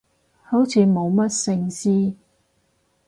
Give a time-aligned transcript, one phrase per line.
[0.41, 2.15] 好似冇乜聖詩